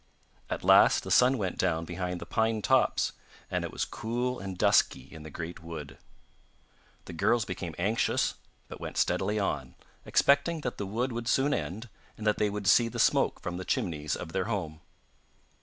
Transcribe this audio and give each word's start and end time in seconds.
At 0.49 0.63
last 0.63 1.03
the 1.03 1.11
sun 1.11 1.37
went 1.37 1.59
down 1.59 1.85
behind 1.85 2.19
the 2.19 2.25
pine 2.25 2.63
tops, 2.63 3.11
and 3.51 3.63
it 3.63 3.71
was 3.71 3.85
cool 3.85 4.39
and 4.39 4.57
dusky 4.57 5.01
in 5.13 5.21
the 5.21 5.29
great 5.29 5.61
wood. 5.61 5.99
The 7.05 7.13
girls 7.13 7.45
became 7.45 7.75
anxious 7.77 8.33
but 8.67 8.81
went 8.81 8.97
steadily 8.97 9.37
on, 9.37 9.75
expecting 10.03 10.61
that 10.61 10.79
the 10.79 10.87
wood 10.87 11.11
would 11.11 11.27
soon 11.27 11.53
end, 11.53 11.87
and 12.17 12.25
that 12.25 12.39
they 12.39 12.49
would 12.49 12.65
see 12.65 12.87
the 12.87 12.97
smoke 12.97 13.41
from 13.41 13.57
the 13.57 13.63
chimneys 13.63 14.15
of 14.15 14.31
their 14.31 14.45
home. 14.45 14.81